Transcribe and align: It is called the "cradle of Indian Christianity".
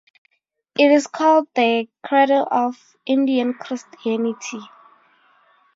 It 0.79 0.91
is 0.91 1.05
called 1.05 1.47
the 1.53 1.87
"cradle 2.03 2.47
of 2.49 2.97
Indian 3.05 3.53
Christianity". 3.53 4.61